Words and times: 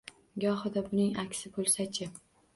Gohida 0.43 0.83
buning 0.87 1.13
aksi 1.25 1.53
bo`lsa-chi 1.59 2.11